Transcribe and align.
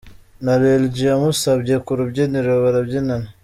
Na 0.43 0.53
Lil 0.61 0.83
G 0.93 0.95
yamusabye 1.09 1.75
ku 1.85 1.91
rubyiniro 1.99 2.51
barabyinana. 2.63 3.27